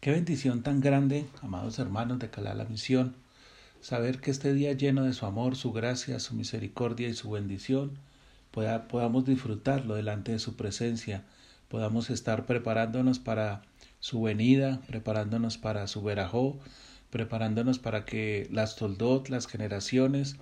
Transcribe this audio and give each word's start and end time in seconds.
Qué 0.00 0.12
bendición 0.12 0.62
tan 0.62 0.80
grande, 0.80 1.26
amados 1.42 1.78
hermanos 1.78 2.18
de 2.20 2.30
Calá 2.30 2.54
la 2.54 2.64
Misión, 2.64 3.16
saber 3.82 4.22
que 4.22 4.30
este 4.30 4.54
día 4.54 4.72
lleno 4.72 5.04
de 5.04 5.12
su 5.12 5.26
amor, 5.26 5.56
su 5.56 5.72
gracia, 5.72 6.20
su 6.20 6.34
misericordia 6.34 7.06
y 7.06 7.12
su 7.12 7.30
bendición, 7.30 7.98
podamos 8.50 9.26
disfrutarlo 9.26 9.94
delante 9.94 10.32
de 10.32 10.38
su 10.38 10.56
presencia, 10.56 11.24
podamos 11.68 12.08
estar 12.08 12.46
preparándonos 12.46 13.18
para 13.18 13.60
su 13.98 14.22
venida, 14.22 14.80
preparándonos 14.86 15.58
para 15.58 15.86
su 15.86 16.02
verajó, 16.02 16.58
preparándonos 17.10 17.78
para 17.78 18.06
que 18.06 18.48
las 18.50 18.76
toldot, 18.76 19.28
las 19.28 19.46
generaciones, 19.46 20.36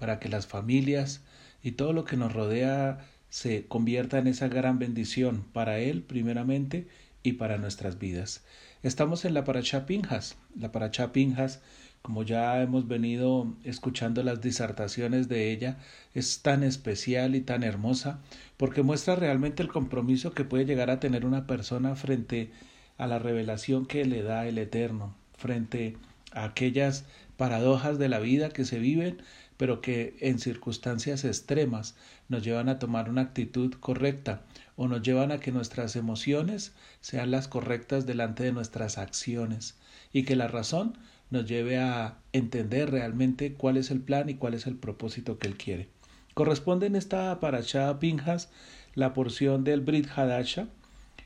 para 0.00 0.18
que 0.18 0.28
las 0.28 0.48
familias 0.48 1.20
y 1.62 1.70
todo 1.70 1.92
lo 1.92 2.04
que 2.04 2.16
nos 2.16 2.32
rodea 2.32 3.06
se 3.30 3.68
convierta 3.68 4.18
en 4.18 4.26
esa 4.26 4.48
gran 4.48 4.80
bendición 4.80 5.44
para 5.52 5.78
Él 5.78 6.02
primeramente 6.02 6.88
y 7.22 7.34
para 7.34 7.58
nuestras 7.58 8.00
vidas. 8.00 8.42
Estamos 8.84 9.24
en 9.24 9.32
la 9.32 9.44
Paracha 9.44 9.86
Pinjas. 9.86 10.36
La 10.54 10.70
Paracha 10.70 11.10
Pinjas, 11.10 11.62
como 12.02 12.22
ya 12.22 12.60
hemos 12.60 12.86
venido 12.86 13.54
escuchando 13.64 14.22
las 14.22 14.42
disertaciones 14.42 15.26
de 15.26 15.52
ella, 15.52 15.78
es 16.12 16.42
tan 16.42 16.62
especial 16.62 17.34
y 17.34 17.40
tan 17.40 17.62
hermosa 17.62 18.20
porque 18.58 18.82
muestra 18.82 19.16
realmente 19.16 19.62
el 19.62 19.70
compromiso 19.70 20.34
que 20.34 20.44
puede 20.44 20.66
llegar 20.66 20.90
a 20.90 21.00
tener 21.00 21.24
una 21.24 21.46
persona 21.46 21.96
frente 21.96 22.50
a 22.98 23.06
la 23.06 23.18
revelación 23.18 23.86
que 23.86 24.04
le 24.04 24.22
da 24.22 24.46
el 24.46 24.58
Eterno, 24.58 25.14
frente 25.34 25.96
a 26.32 26.44
aquellas 26.44 27.06
paradojas 27.38 27.98
de 27.98 28.10
la 28.10 28.18
vida 28.18 28.50
que 28.50 28.66
se 28.66 28.78
viven, 28.78 29.22
pero 29.56 29.80
que 29.80 30.14
en 30.20 30.38
circunstancias 30.38 31.24
extremas 31.24 31.96
nos 32.28 32.44
llevan 32.44 32.68
a 32.68 32.78
tomar 32.78 33.08
una 33.08 33.22
actitud 33.22 33.72
correcta 33.80 34.42
o 34.76 34.88
nos 34.88 35.02
llevan 35.02 35.32
a 35.32 35.38
que 35.38 35.52
nuestras 35.52 35.96
emociones 35.96 36.72
sean 37.00 37.30
las 37.30 37.48
correctas 37.48 38.06
delante 38.06 38.42
de 38.44 38.52
nuestras 38.52 38.98
acciones 38.98 39.76
y 40.12 40.24
que 40.24 40.36
la 40.36 40.48
razón 40.48 40.98
nos 41.30 41.46
lleve 41.46 41.78
a 41.78 42.18
entender 42.32 42.90
realmente 42.90 43.54
cuál 43.54 43.76
es 43.76 43.90
el 43.90 44.00
plan 44.00 44.28
y 44.28 44.34
cuál 44.34 44.54
es 44.54 44.66
el 44.66 44.76
propósito 44.76 45.38
que 45.38 45.48
Él 45.48 45.56
quiere. 45.56 45.88
Corresponde 46.34 46.86
en 46.86 46.96
esta 46.96 47.38
parashá 47.40 47.98
Pinjas 47.98 48.50
la 48.94 49.12
porción 49.14 49.64
del 49.64 49.80
Brit 49.80 50.08
Hadasha, 50.14 50.68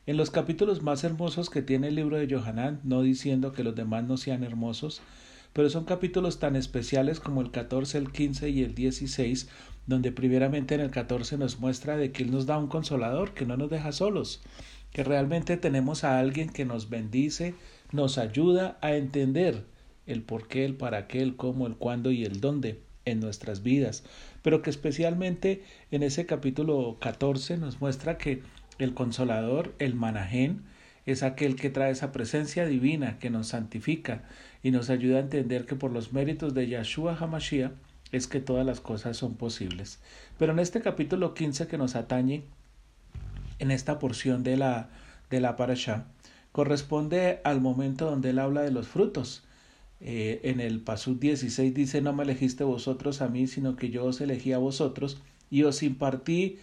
en 0.06 0.17
los 0.17 0.30
capítulos 0.30 0.83
más 0.83 1.05
hermosos 1.05 1.51
que 1.51 1.61
tiene 1.61 1.89
el 1.89 1.95
libro 1.95 2.17
de 2.17 2.34
Johanán, 2.34 2.80
no 2.83 3.03
diciendo 3.03 3.53
que 3.53 3.64
los 3.64 3.75
demás 3.75 4.05
no 4.05 4.17
sean 4.17 4.42
hermosos, 4.42 5.03
pero 5.53 5.71
son 5.71 5.85
capítulos 5.85 6.39
tan 6.39 6.57
especiales 6.57 7.21
como 7.21 7.41
el 7.41 7.51
14, 7.51 7.99
el 7.99 8.13
15 8.13 8.51
y 8.51 8.63
el 8.63 8.75
16, 8.75 9.49
donde 9.87 10.13
primeramente 10.13 10.75
en 10.75 10.81
el 10.81 10.91
14 10.91 11.39
nos 11.39 11.59
muestra 11.59 11.97
de 11.97 12.13
que 12.13 12.23
Él 12.23 12.31
nos 12.31 12.47
da 12.47 12.59
un 12.59 12.69
consolador, 12.69 13.35
que 13.35 13.47
no 13.47 13.57
nos 13.57 13.71
deja 13.71 13.93
solos, 13.93 14.43
que 14.93 15.05
realmente 15.05 15.57
tenemos 15.57 16.05
a 16.05 16.19
alguien 16.19 16.51
que 16.51 16.65
nos 16.65 16.91
bendice, 16.91 17.55
nos 17.93 18.19
ayuda 18.19 18.79
a 18.83 18.95
entender 18.95 19.65
el 20.07 20.23
por 20.23 20.49
qué, 20.49 20.65
el 20.65 20.75
para 20.75 21.07
qué, 21.07 21.23
el 21.23 21.37
cómo, 21.37 21.67
el 21.67 21.77
cuándo 21.77 22.11
y 22.11 22.25
el 22.25 22.41
dónde 22.41 22.81
en 23.05 23.21
nuestras 23.21 23.63
vidas, 23.63 24.05
pero 24.43 24.63
que 24.63 24.71
especialmente 24.71 25.63
en 25.91 26.03
ese 26.03 26.27
capítulo 26.27 26.99
14 27.01 27.57
nos 27.57 27.81
muestra 27.81 28.19
que 28.19 28.43
el 28.79 28.95
consolador, 28.95 29.75
el 29.79 29.95
manajén, 29.95 30.63
es 31.09 31.23
aquel 31.23 31.56
que 31.56 31.70
trae 31.70 31.91
esa 31.91 32.12
presencia 32.12 32.67
divina 32.67 33.19
que 33.19 33.31
nos 33.31 33.48
santifica 33.48 34.25
y 34.62 34.73
nos 34.73 34.91
ayuda 34.91 35.17
a 35.17 35.20
entender 35.23 35.64
que 35.64 35.75
por 35.75 35.91
los 35.91 36.12
méritos 36.12 36.53
de 36.53 36.69
Yahshua 36.69 37.17
Hamashiach 37.19 37.73
es 38.12 38.27
que 38.27 38.41
todas 38.41 38.67
las 38.67 38.81
cosas 38.81 39.17
son 39.17 39.34
posibles. 39.34 40.01
Pero 40.39 40.53
en 40.53 40.59
este 40.59 40.83
capítulo 40.83 41.33
15 41.33 41.67
que 41.67 41.79
nos 41.79 41.97
atañe, 41.97 42.42
en 43.59 43.70
esta 43.70 43.98
porción 43.98 44.42
de 44.42 44.59
la, 44.59 44.91
de 45.31 45.41
la 45.41 45.56
parasha, 45.56 46.05
corresponde 46.53 47.41
al 47.42 47.62
momento 47.62 48.11
donde 48.11 48.31
él 48.31 48.39
habla 48.39 48.61
de 48.61 48.70
los 48.70 48.86
frutos. 48.86 49.45
Eh, 50.01 50.41
en 50.45 50.61
el 50.61 50.81
Pasuk 50.81 51.19
16 51.19 51.73
dice, 51.73 52.03
no 52.03 52.12
me 52.12 52.25
elegiste 52.25 52.64
vosotros 52.64 53.23
a 53.23 53.29
mí, 53.29 53.47
sino 53.47 53.77
que 53.77 53.89
yo 53.89 54.05
os 54.05 54.20
elegí 54.20 54.53
a 54.53 54.58
vosotros 54.58 55.23
y 55.51 55.63
os 55.63 55.83
impartí 55.83 56.58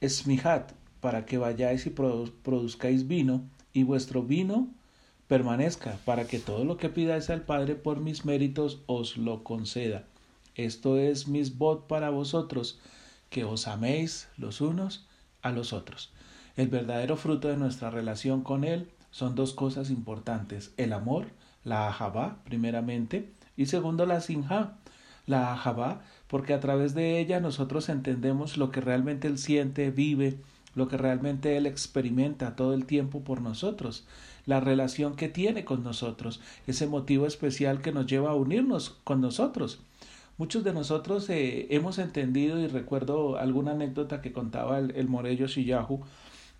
esmihat, 0.00 0.72
para 1.00 1.26
que 1.26 1.36
vayáis 1.36 1.84
y 1.84 1.90
produzcáis 1.90 3.06
vino, 3.06 3.44
y 3.74 3.82
vuestro 3.82 4.22
vino 4.22 4.68
permanezca, 5.28 5.98
para 6.06 6.26
que 6.26 6.38
todo 6.38 6.64
lo 6.64 6.78
que 6.78 6.88
pidáis 6.88 7.28
al 7.28 7.42
Padre 7.42 7.74
por 7.74 8.00
mis 8.00 8.24
méritos 8.24 8.80
os 8.86 9.18
lo 9.18 9.42
conceda. 9.42 10.04
Esto 10.54 10.98
es 10.98 11.28
mis 11.28 11.58
bot 11.58 11.86
para 11.86 12.10
vosotros, 12.10 12.78
que 13.28 13.44
os 13.44 13.66
améis 13.66 14.28
los 14.38 14.60
unos 14.60 15.06
a 15.42 15.50
los 15.50 15.72
otros. 15.72 16.12
El 16.56 16.68
verdadero 16.68 17.16
fruto 17.16 17.48
de 17.48 17.56
nuestra 17.56 17.90
relación 17.90 18.42
con 18.42 18.64
Él 18.64 18.88
son 19.10 19.34
dos 19.34 19.54
cosas 19.54 19.90
importantes, 19.90 20.72
el 20.76 20.92
amor, 20.92 21.26
la 21.64 21.88
ajabá, 21.88 22.38
primeramente, 22.44 23.32
y 23.56 23.66
segundo, 23.66 24.06
la 24.06 24.20
sinja, 24.20 24.76
la 25.26 25.52
ajabá, 25.52 26.02
porque 26.28 26.52
a 26.52 26.60
través 26.60 26.94
de 26.94 27.18
ella 27.18 27.40
nosotros 27.40 27.88
entendemos 27.88 28.56
lo 28.56 28.70
que 28.70 28.80
realmente 28.80 29.26
Él 29.26 29.38
siente, 29.38 29.90
vive, 29.90 30.38
lo 30.74 30.88
que 30.88 30.96
realmente 30.96 31.56
Él 31.56 31.66
experimenta 31.66 32.56
todo 32.56 32.74
el 32.74 32.86
tiempo 32.86 33.22
por 33.22 33.40
nosotros, 33.40 34.06
la 34.46 34.60
relación 34.60 35.16
que 35.16 35.28
tiene 35.28 35.64
con 35.64 35.82
nosotros, 35.82 36.40
ese 36.66 36.86
motivo 36.86 37.26
especial 37.26 37.80
que 37.80 37.92
nos 37.92 38.06
lleva 38.06 38.30
a 38.30 38.34
unirnos 38.34 38.98
con 39.04 39.20
nosotros. 39.20 39.80
Muchos 40.36 40.64
de 40.64 40.72
nosotros 40.72 41.30
eh, 41.30 41.68
hemos 41.70 41.98
entendido 41.98 42.58
y 42.58 42.66
recuerdo 42.66 43.38
alguna 43.38 43.72
anécdota 43.72 44.20
que 44.20 44.32
contaba 44.32 44.78
el, 44.78 44.90
el 44.96 45.08
Morello 45.08 45.46
Shiyahu 45.46 46.00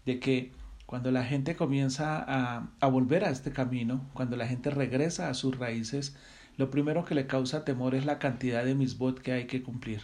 de 0.06 0.20
que 0.20 0.52
cuando 0.86 1.10
la 1.10 1.24
gente 1.24 1.56
comienza 1.56 2.22
a, 2.26 2.68
a 2.78 2.86
volver 2.86 3.24
a 3.24 3.30
este 3.30 3.50
camino, 3.50 4.02
cuando 4.12 4.36
la 4.36 4.46
gente 4.46 4.70
regresa 4.70 5.28
a 5.28 5.34
sus 5.34 5.58
raíces, 5.58 6.14
lo 6.56 6.70
primero 6.70 7.04
que 7.04 7.14
le 7.14 7.26
causa 7.26 7.64
temor 7.64 7.94
es 7.94 8.06
la 8.06 8.18
cantidad 8.18 8.64
de 8.64 8.74
misbot 8.74 9.20
que 9.20 9.32
hay 9.32 9.46
que 9.46 9.62
cumplir. 9.62 10.02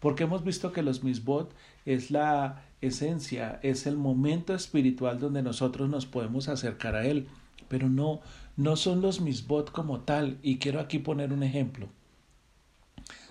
Porque 0.00 0.24
hemos 0.24 0.44
visto 0.44 0.72
que 0.72 0.82
los 0.82 1.04
misbot 1.04 1.54
es 1.86 2.10
la 2.10 2.62
esencia, 2.86 3.58
es 3.62 3.86
el 3.86 3.96
momento 3.96 4.54
espiritual 4.54 5.18
donde 5.18 5.42
nosotros 5.42 5.88
nos 5.88 6.06
podemos 6.06 6.48
acercar 6.48 6.94
a 6.94 7.06
Él, 7.06 7.28
pero 7.68 7.88
no, 7.88 8.20
no 8.56 8.76
son 8.76 9.00
los 9.00 9.20
misbot 9.20 9.70
como 9.70 10.00
tal, 10.00 10.38
y 10.42 10.58
quiero 10.58 10.80
aquí 10.80 10.98
poner 10.98 11.32
un 11.32 11.42
ejemplo. 11.42 11.88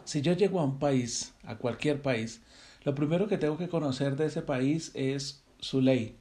Si 0.04 0.22
yo 0.22 0.34
llego 0.34 0.60
a 0.60 0.66
un 0.66 0.80
país, 0.80 1.34
a 1.44 1.56
cualquier 1.56 2.02
país, 2.02 2.42
lo 2.84 2.94
primero 2.96 3.28
que 3.28 3.38
tengo 3.38 3.58
que 3.58 3.70
conocer 3.70 4.18
de 4.18 4.26
ese 4.26 4.42
país 4.42 4.92
es 4.94 5.44
su 5.60 5.82
ley. 5.82 6.18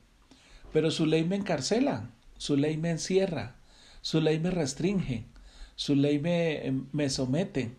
Pero 0.72 0.90
su 0.90 1.06
ley 1.06 1.24
me 1.24 1.36
encarcela, 1.36 2.10
su 2.38 2.56
ley 2.56 2.76
me 2.76 2.90
encierra, 2.90 3.56
su 4.00 4.20
ley 4.20 4.38
me 4.38 4.50
restringe, 4.50 5.26
su 5.74 5.96
ley 5.96 6.18
me, 6.18 6.82
me 6.92 7.10
somete, 7.10 7.76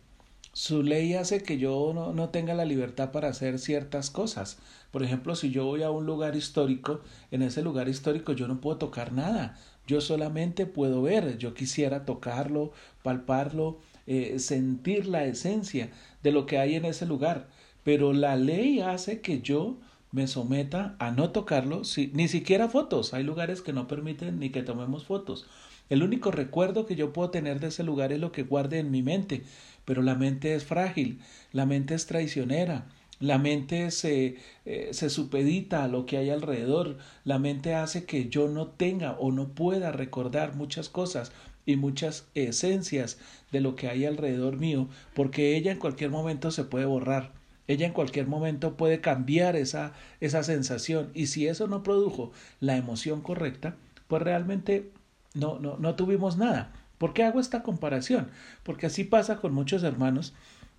su 0.53 0.83
ley 0.83 1.15
hace 1.15 1.41
que 1.41 1.57
yo 1.57 1.91
no, 1.95 2.13
no, 2.13 2.29
tenga 2.29 2.53
la 2.53 2.63
libertad 2.63 3.11
para 3.11 3.29
hacer 3.29 3.57
ciertas 3.57 4.11
cosas. 4.11 4.59
Por 4.91 5.03
ejemplo, 5.03 5.35
si 5.35 5.49
yo 5.49 5.65
voy 5.65 5.81
a 5.81 5.89
un 5.89 6.05
lugar 6.05 6.35
histórico, 6.35 7.01
en 7.31 7.41
ese 7.41 7.63
lugar 7.63 7.89
histórico 7.89 8.33
yo 8.33 8.47
no 8.47 8.61
puedo 8.61 8.77
tocar 8.77 9.13
nada. 9.13 9.57
Yo 9.87 9.99
solamente 9.99 10.67
puedo 10.67 11.01
ver. 11.01 11.39
Yo 11.39 11.55
quisiera 11.55 12.05
tocarlo, 12.05 12.71
palparlo, 13.01 13.79
eh, 14.05 14.37
sentir 14.37 15.07
la 15.07 15.25
esencia 15.25 15.89
de 16.21 16.31
lo 16.31 16.45
que 16.45 16.59
hay 16.59 16.75
en 16.75 16.85
ese 16.85 17.07
lugar. 17.07 17.47
Pero 17.83 18.13
la 18.13 18.35
ley 18.35 18.79
hace 18.79 19.21
que 19.21 19.41
yo 19.41 19.77
me 20.11 20.27
someta 20.27 20.95
a 20.99 21.09
no 21.09 21.31
tocarlo, 21.31 21.83
si, 21.83 22.11
ni 22.13 22.27
siquiera 22.27 22.69
fotos. 22.69 23.15
Hay 23.15 23.23
lugares 23.23 23.61
que 23.61 23.73
no 23.73 23.87
permiten 23.87 24.39
ni 24.39 24.51
que 24.51 24.61
tomemos 24.61 25.05
fotos. 25.05 25.47
El 25.89 26.01
único 26.01 26.31
recuerdo 26.31 26.85
que 26.85 26.95
yo 26.95 27.11
puedo 27.11 27.29
tener 27.29 27.59
de 27.59 27.67
ese 27.67 27.83
lugar 27.83 28.13
es 28.13 28.19
lo 28.19 28.31
que 28.31 28.43
guarde 28.43 28.79
en 28.79 28.89
mi 28.89 29.01
mente 29.01 29.43
pero 29.85 30.01
la 30.01 30.16
mente 30.16 30.55
es 30.55 30.66
frágil, 30.66 31.19
la 31.51 31.66
mente 31.66 31.95
es 31.95 32.05
traicionera, 32.05 32.88
la 33.19 33.38
mente 33.38 33.91
se, 33.91 34.38
eh, 34.66 34.89
se 34.91 35.09
supedita 35.09 35.83
a 35.83 35.88
lo 35.88 36.05
que 36.05 36.17
hay 36.17 36.29
alrededor, 36.29 36.97
la 37.23 37.39
mente 37.39 37.73
hace 37.73 38.05
que 38.05 38.27
yo 38.29 38.49
no 38.49 38.67
tenga 38.67 39.13
o 39.13 39.31
no 39.31 39.49
pueda 39.49 39.91
recordar 39.91 40.55
muchas 40.55 40.89
cosas 40.89 41.31
y 41.65 41.77
muchas 41.77 42.27
esencias 42.35 43.18
de 43.51 43.62
lo 43.62 43.75
que 43.75 43.88
hay 43.88 44.06
alrededor 44.06 44.57
mío, 44.57 44.89
porque 45.13 45.56
ella 45.56 45.71
en 45.71 45.80
cualquier 45.80 46.09
momento 46.09 46.51
se 46.51 46.65
puede 46.65 46.85
borrar. 46.85 47.31
Ella 47.68 47.88
en 47.88 47.94
cualquier 47.94 48.27
momento 48.27 48.75
puede 48.75 49.00
cambiar 49.00 49.56
esa, 49.56 49.94
esa 50.19 50.44
sensación 50.44 51.12
y 51.13 51.27
si 51.27 51.47
eso 51.47 51.68
no 51.68 51.81
produjo 51.81 52.31
la 52.59 52.75
emoción 52.75 53.21
correcta, 53.21 53.77
pues 54.07 54.21
realmente 54.21 54.91
no, 55.33 55.59
no, 55.59 55.77
no 55.77 55.95
tuvimos 55.95 56.38
nada. 56.38 56.74
¿Por 57.03 57.13
qué 57.13 57.23
hago 57.25 57.41
esta 57.41 57.63
comparación? 57.63 58.29
Porque 58.63 58.85
así 58.85 59.03
pasa 59.03 59.35
con 59.35 59.53
muchos 59.53 59.83
hermanos, 59.83 60.33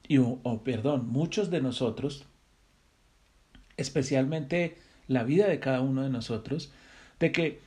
y, 0.08 0.16
o, 0.16 0.62
perdón, 0.64 1.06
muchos 1.06 1.50
de 1.50 1.60
nosotros, 1.60 2.24
especialmente 3.76 4.78
la 5.06 5.22
vida 5.22 5.46
de 5.46 5.60
cada 5.60 5.82
uno 5.82 6.02
de 6.02 6.08
nosotros, 6.08 6.72
de 7.20 7.30
que 7.30 7.60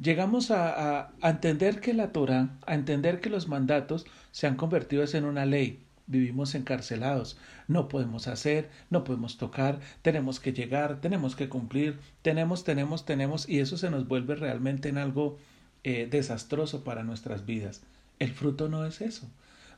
llegamos 0.00 0.52
a, 0.52 1.10
a, 1.20 1.28
entender 1.28 1.80
que 1.80 1.92
la 1.92 2.12
Torah, 2.12 2.56
a 2.68 2.76
entender 2.76 3.20
que 3.20 3.30
los 3.30 3.48
mandatos 3.48 4.06
se 4.30 4.46
han 4.46 4.54
convertido 4.54 5.04
en 5.12 5.24
una 5.24 5.44
ley. 5.44 5.82
Vivimos 6.06 6.54
encarcelados, 6.54 7.36
no 7.66 7.88
podemos 7.88 8.28
hacer, 8.28 8.70
no 8.90 9.02
podemos 9.02 9.38
tocar, 9.38 9.80
tenemos 10.02 10.38
que 10.38 10.52
llegar, 10.52 11.00
tenemos 11.00 11.34
que 11.34 11.48
cumplir, 11.48 11.98
tenemos, 12.22 12.62
tenemos, 12.62 13.06
tenemos, 13.06 13.48
y 13.48 13.58
eso 13.58 13.76
se 13.76 13.90
nos 13.90 14.06
vuelve 14.06 14.36
realmente 14.36 14.88
en 14.88 14.98
algo 14.98 15.36
eh, 15.82 16.06
desastroso 16.08 16.84
para 16.84 17.02
nuestras 17.02 17.44
vidas. 17.44 17.82
El 18.18 18.32
fruto 18.32 18.68
no 18.68 18.86
es 18.86 19.00
eso. 19.00 19.30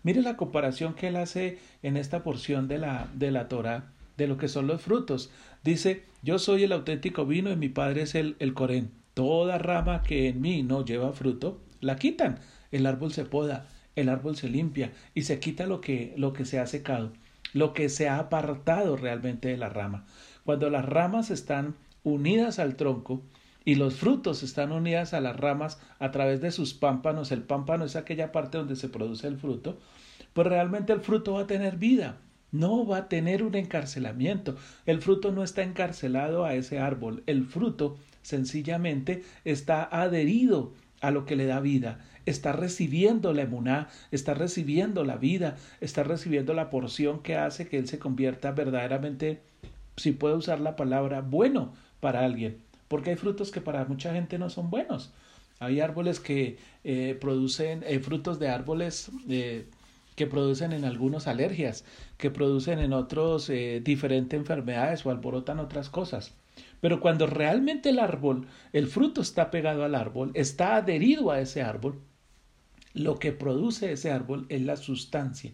Mire 0.03 0.23
la 0.23 0.37
comparación 0.37 0.95
que 0.95 1.09
él 1.09 1.17
hace 1.17 1.59
en 1.83 1.97
esta 1.97 2.23
porción 2.23 2.69
de 2.69 2.79
la, 2.79 3.09
de 3.15 3.31
la 3.31 3.49
Torah 3.49 3.93
de 4.17 4.27
lo 4.27 4.37
que 4.37 4.49
son 4.49 4.67
los 4.67 4.83
frutos. 4.83 5.31
Dice, 5.63 6.05
yo 6.23 6.39
soy 6.39 6.65
el 6.65 6.73
auténtico 6.73 7.27
vino 7.27 7.51
y 7.51 7.57
mi 7.57 7.69
padre 7.69 8.03
es 8.03 8.15
el, 8.15 8.37
el 8.39 8.55
corén. 8.55 8.91
Toda 9.15 9.59
rama 9.59 10.03
que 10.03 10.29
en 10.29 10.41
mí 10.41 10.63
no 10.63 10.85
lleva 10.85 11.13
fruto, 11.13 11.61
la 11.81 11.97
quitan. 11.97 12.39
El 12.71 12.87
árbol 12.87 13.13
se 13.13 13.25
poda, 13.25 13.69
el 13.95 14.09
árbol 14.09 14.37
se 14.37 14.49
limpia 14.49 14.93
y 15.15 15.23
se 15.23 15.39
quita 15.39 15.67
lo 15.67 15.81
que, 15.81 16.15
lo 16.17 16.33
que 16.33 16.45
se 16.45 16.59
ha 16.59 16.67
secado, 16.67 17.13
lo 17.53 17.73
que 17.73 17.89
se 17.89 18.09
ha 18.09 18.19
apartado 18.19 18.97
realmente 18.97 19.49
de 19.49 19.57
la 19.57 19.69
rama. 19.69 20.05
Cuando 20.45 20.69
las 20.71 20.85
ramas 20.85 21.31
están 21.31 21.75
unidas 22.05 22.59
al 22.59 22.77
tronco, 22.77 23.23
y 23.67 23.75
los 23.75 23.97
frutos 23.97 24.45
están 24.45 24.71
unidas 24.71 25.13
a 25.13 25.21
las 25.21 25.37
ramas 25.37 25.81
a 25.99 26.13
través 26.13 26.41
de 26.41 26.53
sus 26.53 26.73
pámpanos. 26.73 27.33
El 27.33 27.43
pámpano 27.43 27.85
es 27.85 27.97
aquella 27.97 28.31
parte 28.31 28.59
donde 28.59 28.77
se 28.77 28.89
produce 28.89 29.27
el 29.27 29.39
fruto. 29.39 29.77
Pues 30.33 30.47
realmente 30.47 30.93
el 30.93 31.01
fruto 31.01 31.35
va 31.35 31.41
a 31.43 31.47
tener 31.49 31.77
vida. 31.77 32.19
No 32.53 32.87
va 32.87 32.99
a 32.99 33.09
tener 33.09 33.43
un 33.43 33.57
encarcelamiento. 33.57 34.55
El 34.87 35.03
fruto 35.03 35.33
no 35.33 35.43
está 35.43 35.65
encarcelado 35.65 36.45
a 36.45 36.55
ese 36.55 36.79
árbol. 36.79 37.25
El 37.27 37.45
fruto 37.45 37.97
sencillamente 38.23 39.25
está 39.45 39.83
adherido 39.83 40.73
a 41.01 41.11
lo 41.11 41.27
que 41.27 41.35
le 41.35 41.47
da 41.47 41.59
vida. 41.59 41.99
Está 42.25 42.53
recibiendo 42.53 43.33
la 43.33 43.43
emuná, 43.43 43.89
está 44.13 44.35
recibiendo 44.35 45.03
la 45.03 45.17
vida, 45.17 45.57
está 45.81 46.05
recibiendo 46.05 46.55
la 46.55 46.71
porción 46.71 47.21
que 47.21 47.35
hace 47.35 47.67
que 47.69 47.79
él 47.79 47.89
se 47.89 47.99
convierta 47.99 48.53
verdaderamente, 48.53 49.41
si 49.97 50.13
puedo 50.13 50.37
usar 50.37 50.61
la 50.61 50.77
palabra, 50.77 51.21
bueno 51.21 51.73
para 52.01 52.25
alguien 52.25 52.66
porque 52.89 53.11
hay 53.11 53.17
frutos 53.17 53.51
que 53.51 53.61
para 53.61 53.85
mucha 53.85 54.13
gente 54.13 54.39
no 54.39 54.51
son 54.51 54.71
buenos. 54.71 55.13
Hay 55.59 55.81
árboles 55.81 56.21
que 56.21 56.59
eh, 56.85 57.17
producen, 57.21 57.83
eh, 57.87 57.99
frutos 58.01 58.39
de 58.39 58.49
árboles 58.49 59.11
eh, 59.29 59.67
que 60.15 60.27
producen 60.27 60.73
en 60.73 60.85
algunos 60.85 61.27
alergias, 61.27 61.85
que 62.19 62.31
producen 62.31 62.79
en 62.79 62.93
otros 62.93 63.51
diferentes 63.83 64.39
enfermedades 64.39 65.05
o 65.05 65.11
alborotan 65.11 65.59
otras 65.59 65.91
cosas. 65.91 66.35
Pero 66.81 67.01
cuando 67.01 67.27
realmente 67.27 67.91
el 67.91 67.99
árbol, 67.99 68.47
el 68.73 68.87
fruto 68.87 69.21
está 69.21 69.51
pegado 69.51 69.85
al 69.85 69.95
árbol, 69.95 70.31
está 70.35 70.77
adherido 70.77 71.31
a 71.31 71.41
ese 71.41 71.63
árbol, 71.63 72.01
lo 72.95 73.19
que 73.19 73.33
produce 73.33 73.93
ese 73.93 74.11
árbol 74.11 74.47
es 74.49 74.63
la 74.63 74.77
sustancia 74.77 75.53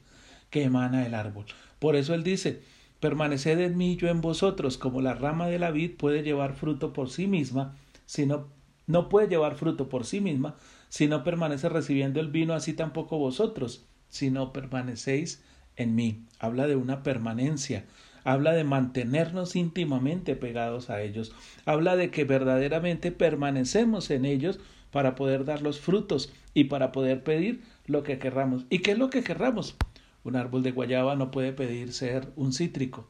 que 0.48 0.62
emana 0.62 1.06
el 1.06 1.14
árbol. 1.14 1.46
Por 1.80 1.96
eso 1.96 2.14
él 2.14 2.22
dice, 2.22 2.62
Permaneced 3.02 3.58
en 3.58 3.76
mí, 3.76 3.96
yo 3.96 4.06
en 4.06 4.20
vosotros, 4.20 4.78
como 4.78 5.00
la 5.00 5.12
rama 5.12 5.48
de 5.48 5.58
la 5.58 5.72
vid 5.72 5.96
puede 5.96 6.22
llevar 6.22 6.54
fruto 6.54 6.92
por 6.92 7.10
sí 7.10 7.26
misma, 7.26 7.74
si 8.06 8.26
no, 8.26 8.46
no 8.86 9.08
puede 9.08 9.26
llevar 9.26 9.56
fruto 9.56 9.88
por 9.88 10.06
sí 10.06 10.20
misma, 10.20 10.54
si 10.88 11.08
no 11.08 11.24
permanece 11.24 11.68
recibiendo 11.68 12.20
el 12.20 12.28
vino, 12.28 12.54
así 12.54 12.74
tampoco 12.74 13.18
vosotros, 13.18 13.84
si 14.08 14.30
no 14.30 14.52
permanecéis 14.52 15.42
en 15.74 15.96
mí. 15.96 16.22
Habla 16.38 16.68
de 16.68 16.76
una 16.76 17.02
permanencia, 17.02 17.86
habla 18.22 18.52
de 18.52 18.62
mantenernos 18.62 19.56
íntimamente 19.56 20.36
pegados 20.36 20.88
a 20.88 21.02
ellos, 21.02 21.34
habla 21.64 21.96
de 21.96 22.12
que 22.12 22.22
verdaderamente 22.22 23.10
permanecemos 23.10 24.12
en 24.12 24.24
ellos 24.24 24.60
para 24.92 25.16
poder 25.16 25.44
dar 25.44 25.60
los 25.60 25.80
frutos 25.80 26.32
y 26.54 26.64
para 26.64 26.92
poder 26.92 27.24
pedir 27.24 27.64
lo 27.84 28.04
que 28.04 28.20
querramos. 28.20 28.64
¿Y 28.70 28.78
qué 28.78 28.92
es 28.92 28.98
lo 28.98 29.10
que 29.10 29.24
querramos? 29.24 29.76
Un 30.24 30.36
árbol 30.36 30.62
de 30.62 30.72
guayaba 30.72 31.16
no 31.16 31.30
puede 31.30 31.52
pedir 31.52 31.92
ser 31.92 32.32
un 32.36 32.52
cítrico, 32.52 33.08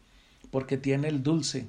porque 0.50 0.76
tiene 0.78 1.08
el 1.08 1.22
dulce, 1.22 1.68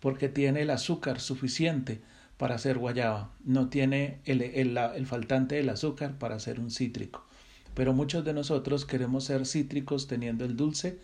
porque 0.00 0.28
tiene 0.28 0.62
el 0.62 0.70
azúcar 0.70 1.20
suficiente 1.20 2.00
para 2.36 2.58
ser 2.58 2.78
guayaba, 2.78 3.30
no 3.44 3.68
tiene 3.68 4.18
el, 4.24 4.42
el, 4.42 5.06
faltante 5.06 5.54
del 5.54 5.68
azúcar 5.68 6.18
para 6.18 6.38
ser 6.38 6.60
un 6.60 6.70
cítrico. 6.70 7.24
Pero 7.74 7.92
muchos 7.92 8.24
de 8.24 8.34
nosotros 8.34 8.84
queremos 8.84 9.24
ser 9.24 9.46
cítricos 9.46 10.06
teniendo 10.06 10.44
el 10.44 10.56
dulce 10.56 10.98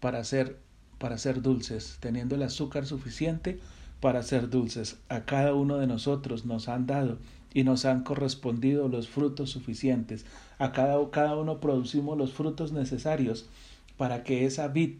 para 0.00 0.22
ser, 0.24 0.58
para 0.98 1.18
ser 1.18 1.42
dulces, 1.42 1.96
teniendo 2.00 2.34
el 2.34 2.42
azúcar 2.42 2.86
suficiente 2.86 3.58
para 4.00 4.22
ser 4.22 4.50
dulces. 4.50 4.98
A 5.08 5.24
cada 5.24 5.54
uno 5.54 5.78
de 5.78 5.86
nosotros 5.86 6.44
nos 6.44 6.68
han 6.68 6.86
dado 6.86 7.18
y 7.52 7.64
nos 7.64 7.84
han 7.84 8.02
correspondido 8.02 8.88
los 8.88 9.08
frutos 9.08 9.50
suficientes. 9.50 10.26
A 10.58 10.72
cada, 10.72 11.10
cada 11.10 11.36
uno 11.36 11.60
producimos 11.60 12.16
los 12.16 12.32
frutos 12.32 12.72
necesarios 12.72 13.48
para 13.96 14.22
que 14.22 14.44
esa 14.44 14.68
vid 14.68 14.96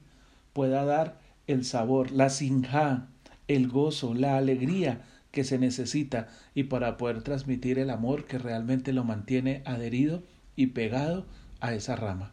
pueda 0.53 0.85
dar 0.85 1.19
el 1.47 1.65
sabor, 1.65 2.11
la 2.11 2.31
sinja, 2.31 3.09
el 3.47 3.69
gozo, 3.69 4.15
la 4.15 4.37
alegría 4.37 5.03
que 5.31 5.44
se 5.44 5.59
necesita 5.59 6.29
y 6.55 6.65
para 6.65 6.97
poder 6.97 7.23
transmitir 7.23 7.79
el 7.79 7.91
amor 7.91 8.25
que 8.25 8.39
realmente 8.39 8.93
lo 8.93 9.05
mantiene 9.05 9.62
adherido 9.65 10.23
y 10.56 10.69
pegado 10.69 11.27
a 11.61 11.75
esa 11.75 11.97
rama. 11.97 12.33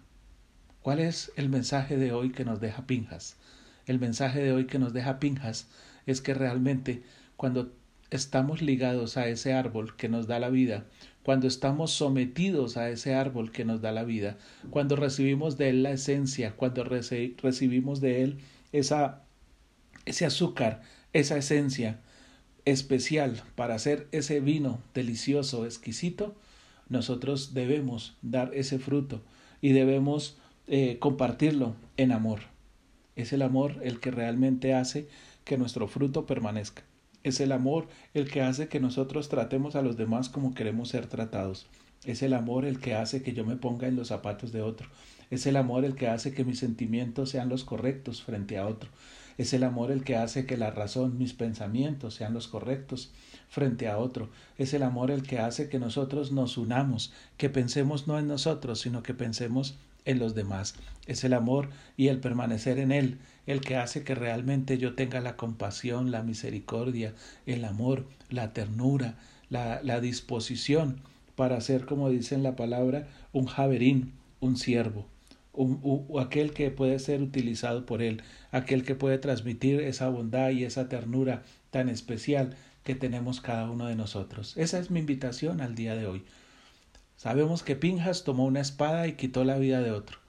¿Cuál 0.82 1.00
es 1.00 1.32
el 1.36 1.50
mensaje 1.50 1.98
de 1.98 2.12
hoy 2.12 2.32
que 2.32 2.46
nos 2.46 2.60
deja 2.60 2.86
Pinjas? 2.86 3.38
El 3.86 4.00
mensaje 4.00 4.42
de 4.42 4.52
hoy 4.52 4.66
que 4.66 4.80
nos 4.80 4.94
deja 4.94 5.20
Pinjas 5.20 5.68
es 6.06 6.22
que 6.22 6.34
realmente 6.34 7.04
cuando 7.38 7.74
estamos 8.12 8.62
ligados 8.62 9.18
a 9.18 9.28
ese 9.28 9.54
árbol 9.54 9.96
que 9.96 10.10
nos 10.10 10.28
da 10.28 10.40
la 10.40 10.50
vida, 10.50 10.86
cuando 11.24 11.48
estamos 11.48 11.92
sometidos 11.92 12.78
a 12.78 12.90
ese 12.90 13.16
árbol 13.16 13.52
que 13.52 13.66
nos 13.66 13.82
da 13.82 13.92
la 13.92 14.04
vida, 14.04 14.38
cuando 14.70 14.96
recibimos 14.96 15.58
de 15.58 15.70
él 15.70 15.84
la 15.84 15.92
esencia, 15.92 16.56
cuando 16.56 16.84
recibimos 16.84 18.00
de 18.00 18.24
él 18.24 18.38
esa, 18.72 19.24
ese 20.06 20.26
azúcar, 20.26 20.82
esa 21.14 21.38
esencia 21.38 22.00
especial 22.66 23.42
para 23.56 23.76
hacer 23.76 24.08
ese 24.12 24.40
vino 24.40 24.80
delicioso, 24.94 25.66
exquisito, 25.66 26.36
nosotros 26.90 27.54
debemos 27.54 28.16
dar 28.22 28.52
ese 28.54 28.80
fruto 28.80 29.24
y 29.62 29.72
debemos 29.72 30.38
eh, 30.68 30.98
compartirlo 31.00 31.76
en 31.98 32.12
amor. 32.12 32.42
Es 33.16 33.34
el 33.34 33.42
amor 33.42 33.80
el 33.82 34.00
que 34.00 34.12
realmente 34.12 34.74
hace 34.74 35.08
que 35.46 35.58
nuestro 35.58 35.88
fruto 35.88 36.26
permanezca. 36.26 36.84
Es 37.24 37.40
el 37.40 37.54
amor 37.54 37.88
el 38.14 38.30
que 38.30 38.42
hace 38.42 38.68
que 38.68 38.80
nosotros 38.80 39.30
tratemos 39.30 39.76
a 39.76 39.82
los 39.82 39.96
demás 39.96 40.30
como 40.30 40.54
queremos 40.54 40.90
ser 40.90 41.08
tratados. 41.08 41.68
Es 42.04 42.22
el 42.22 42.34
amor 42.34 42.66
el 42.66 42.80
que 42.80 42.94
hace 42.94 43.24
que 43.24 43.34
yo 43.34 43.46
me 43.46 43.56
ponga 43.56 43.88
en 43.88 43.96
los 43.96 44.10
zapatos 44.10 44.52
de 44.52 44.62
otro. 44.62 44.90
Es 45.32 45.48
el 45.48 45.56
amor 45.56 45.86
el 45.86 45.96
que 45.96 46.08
hace 46.08 46.34
que 46.34 46.44
mis 46.44 46.60
sentimientos 46.60 47.32
sean 47.32 47.50
los 47.50 47.64
correctos 47.64 48.22
frente 48.22 48.58
a 48.58 48.68
otro. 48.68 48.90
Es 49.38 49.54
el 49.54 49.64
amor 49.64 49.92
el 49.92 50.04
que 50.04 50.16
hace 50.16 50.46
que 50.46 50.56
la 50.56 50.72
razón, 50.72 51.18
mis 51.18 51.34
pensamientos 51.34 52.14
sean 52.14 52.34
los 52.34 52.48
correctos 52.48 53.12
frente 53.50 53.88
a 53.88 53.98
otro. 53.98 54.30
Es 54.58 54.74
el 54.74 54.84
amor 54.84 55.10
el 55.12 55.24
que 55.24 55.40
hace 55.40 55.68
que 55.68 55.80
nosotros 55.80 56.32
nos 56.32 56.58
unamos, 56.58 57.12
que 57.38 57.50
pensemos 57.50 58.08
no 58.08 58.20
en 58.20 58.28
nosotros, 58.28 58.80
sino 58.80 59.04
que 59.04 59.14
pensemos 59.14 59.78
en 60.06 60.20
los 60.20 60.36
demás. 60.36 60.76
Es 61.08 61.24
el 61.24 61.34
amor 61.34 61.70
y 61.98 62.08
el 62.08 62.20
permanecer 62.20 62.80
en 62.80 62.92
él 62.92 63.20
el 63.46 63.62
que 63.62 63.76
hace 63.76 64.04
que 64.04 64.16
realmente 64.16 64.78
yo 64.78 64.96
tenga 64.96 65.22
la 65.22 65.36
compasión, 65.36 66.12
la 66.12 66.24
misericordia, 66.24 67.14
el 67.46 67.66
amor, 67.66 68.08
la 68.30 68.54
ternura, 68.54 69.18
la, 69.50 69.82
la 69.84 70.00
disposición 70.00 71.02
para 71.36 71.60
ser, 71.62 71.86
como 71.86 72.10
dice 72.10 72.36
en 72.36 72.44
la 72.44 72.56
palabra, 72.56 73.08
un 73.34 73.46
javerín, 73.46 74.14
un 74.40 74.58
siervo, 74.58 75.06
un, 75.54 76.06
aquel 76.20 76.54
que 76.54 76.72
puede 76.72 77.00
ser 77.00 77.22
utilizado 77.22 77.86
por 77.86 78.02
él, 78.02 78.22
aquel 78.52 78.84
que 78.84 78.96
puede 78.96 79.18
transmitir 79.18 79.82
esa 79.82 80.10
bondad 80.10 80.50
y 80.50 80.64
esa 80.64 80.90
ternura 80.90 81.44
tan 81.72 81.90
especial 81.90 82.56
que 82.84 82.96
tenemos 82.96 83.42
cada 83.42 83.70
uno 83.70 83.88
de 83.88 83.96
nosotros. 83.96 84.56
Esa 84.58 84.80
es 84.80 84.92
mi 84.92 85.00
invitación 85.00 85.62
al 85.62 85.76
día 85.76 85.96
de 85.96 86.08
hoy. 86.08 86.24
Sabemos 87.18 87.64
que 87.64 87.78
Pinjas 87.78 88.24
tomó 88.24 88.46
una 88.46 88.60
espada 88.60 89.08
y 89.08 89.14
quitó 89.14 89.46
la 89.46 89.58
vida 89.58 89.82
de 89.82 89.92
otro, 89.92 90.20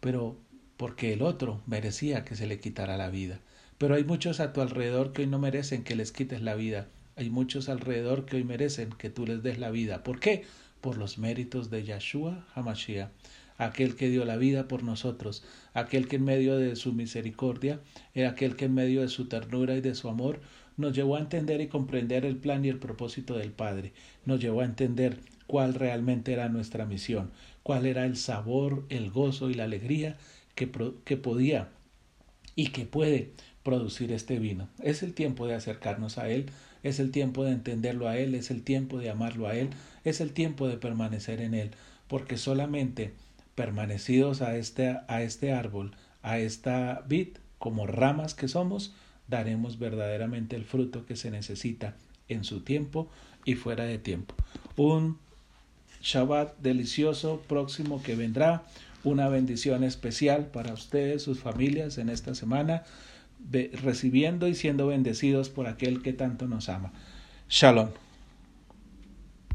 pero 0.00 0.36
porque 0.76 1.12
el 1.12 1.22
otro 1.22 1.62
merecía 1.66 2.24
que 2.24 2.34
se 2.34 2.46
le 2.48 2.58
quitara 2.58 2.96
la 2.96 3.10
vida. 3.10 3.38
Pero 3.78 3.94
hay 3.94 4.04
muchos 4.04 4.40
a 4.40 4.52
tu 4.52 4.60
alrededor 4.60 5.12
que 5.12 5.22
hoy 5.22 5.28
no 5.28 5.38
merecen 5.38 5.84
que 5.84 5.94
les 5.94 6.10
quites 6.10 6.42
la 6.42 6.56
vida. 6.56 6.88
Hay 7.14 7.30
muchos 7.30 7.68
alrededor 7.68 8.26
que 8.26 8.36
hoy 8.36 8.44
merecen 8.44 8.90
que 8.90 9.08
tú 9.08 9.24
les 9.24 9.42
des 9.42 9.58
la 9.58 9.70
vida. 9.70 10.02
¿Por 10.02 10.18
qué? 10.18 10.44
Por 10.80 10.98
los 10.98 11.18
méritos 11.18 11.70
de 11.70 11.84
Yahshua 11.84 12.44
Hamashiach, 12.54 13.10
aquel 13.58 13.94
que 13.94 14.08
dio 14.08 14.24
la 14.24 14.36
vida 14.36 14.66
por 14.66 14.82
nosotros, 14.82 15.44
aquel 15.74 16.08
que 16.08 16.16
en 16.16 16.24
medio 16.24 16.56
de 16.56 16.74
su 16.74 16.92
misericordia, 16.92 17.80
eh, 18.14 18.26
aquel 18.26 18.56
que 18.56 18.64
en 18.64 18.74
medio 18.74 19.02
de 19.02 19.08
su 19.08 19.28
ternura 19.28 19.76
y 19.76 19.80
de 19.80 19.94
su 19.94 20.08
amor 20.08 20.40
nos 20.76 20.92
llevó 20.92 21.16
a 21.16 21.20
entender 21.20 21.60
y 21.60 21.68
comprender 21.68 22.24
el 22.24 22.36
plan 22.36 22.64
y 22.64 22.68
el 22.68 22.78
propósito 22.78 23.38
del 23.38 23.52
Padre, 23.52 23.92
nos 24.24 24.40
llevó 24.40 24.62
a 24.62 24.64
entender 24.64 25.18
cuál 25.52 25.74
realmente 25.74 26.32
era 26.32 26.48
nuestra 26.48 26.86
misión, 26.86 27.30
cuál 27.62 27.84
era 27.84 28.06
el 28.06 28.16
sabor, 28.16 28.86
el 28.88 29.10
gozo 29.10 29.50
y 29.50 29.54
la 29.54 29.64
alegría 29.64 30.16
que, 30.54 30.70
que 31.04 31.18
podía 31.18 31.68
y 32.56 32.68
que 32.68 32.86
puede 32.86 33.32
producir 33.62 34.12
este 34.12 34.38
vino. 34.38 34.70
Es 34.82 35.02
el 35.02 35.12
tiempo 35.12 35.46
de 35.46 35.54
acercarnos 35.54 36.16
a 36.16 36.30
Él, 36.30 36.46
es 36.82 37.00
el 37.00 37.10
tiempo 37.10 37.44
de 37.44 37.52
entenderlo 37.52 38.08
a 38.08 38.16
Él, 38.16 38.34
es 38.34 38.50
el 38.50 38.62
tiempo 38.62 38.98
de 38.98 39.10
amarlo 39.10 39.46
a 39.46 39.54
Él, 39.54 39.68
es 40.04 40.22
el 40.22 40.32
tiempo 40.32 40.68
de 40.68 40.78
permanecer 40.78 41.42
en 41.42 41.52
Él, 41.52 41.72
porque 42.08 42.38
solamente 42.38 43.12
permanecidos 43.54 44.40
a 44.40 44.56
este, 44.56 45.00
a 45.06 45.20
este 45.20 45.52
árbol, 45.52 45.94
a 46.22 46.38
esta 46.38 47.04
vid, 47.06 47.28
como 47.58 47.86
ramas 47.86 48.32
que 48.32 48.48
somos, 48.48 48.94
daremos 49.28 49.78
verdaderamente 49.78 50.56
el 50.56 50.64
fruto 50.64 51.04
que 51.04 51.16
se 51.16 51.30
necesita 51.30 51.94
en 52.28 52.44
su 52.44 52.62
tiempo 52.62 53.10
y 53.44 53.56
fuera 53.56 53.84
de 53.84 53.98
tiempo. 53.98 54.34
Un 54.76 55.18
Shabbat 56.02 56.58
delicioso 56.58 57.40
próximo 57.48 58.02
que 58.02 58.16
vendrá. 58.16 58.62
Una 59.04 59.28
bendición 59.28 59.82
especial 59.84 60.46
para 60.46 60.72
ustedes, 60.72 61.22
sus 61.22 61.40
familias 61.40 61.98
en 61.98 62.08
esta 62.08 62.34
semana, 62.34 62.84
recibiendo 63.82 64.46
y 64.46 64.54
siendo 64.54 64.86
bendecidos 64.86 65.48
por 65.48 65.66
aquel 65.66 66.02
que 66.02 66.12
tanto 66.12 66.46
nos 66.46 66.68
ama. 66.68 66.92
Shalom. 67.48 67.88